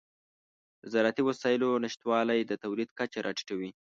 [0.81, 3.69] د زراعتي وسایلو نشتوالی د تولید کچه راټیټوي.